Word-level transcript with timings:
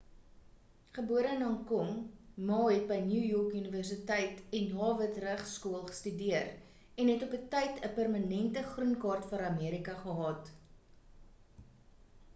gebore 0.93 1.31
in 1.35 1.41
hong 1.47 1.57
kong 1.71 1.89
ma 2.47 2.61
het 2.75 2.85
by 2.91 2.95
new 3.09 3.19
york 3.33 3.51
universiteit 3.59 4.39
en 4.61 4.71
harvard 4.79 5.19
regsskool 5.25 5.83
studeer 5.99 6.49
en 7.03 7.11
het 7.13 7.25
op 7.27 7.35
'n 7.41 7.45
tyd 7.57 7.79
'n 7.81 7.91
permanente 7.99 8.63
groenkaart 8.73 9.27
vir 9.35 9.43
amerika 9.51 9.99
gehad 10.07 10.49